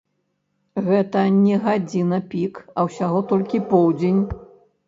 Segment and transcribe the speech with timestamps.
[0.87, 4.23] Гэта не гадзіна-пік, а ўсяго толькі поўдзень.